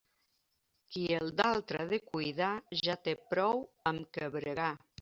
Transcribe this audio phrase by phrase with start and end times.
[0.95, 2.49] Qui el d'altre ha de cuidar,
[2.87, 3.63] ja té prou
[3.93, 4.71] amb què bregar.